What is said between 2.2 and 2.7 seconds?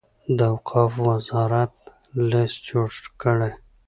لست